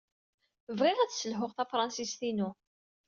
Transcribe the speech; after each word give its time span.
Bɣiɣ 0.77 0.97
ad 0.99 1.11
sselhuɣ 1.11 1.51
tafṛensist-inu. 1.53 2.49